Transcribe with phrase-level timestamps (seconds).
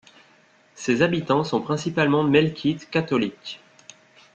[0.73, 3.59] Ses habitants sont principalement Melchites catholiques.